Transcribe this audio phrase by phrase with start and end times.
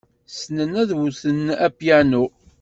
[0.31, 2.25] Ssnen ad wten apyanu.